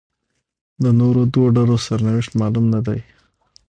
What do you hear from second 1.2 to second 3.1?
دوو ډلو سرنوشت معلوم نه دی.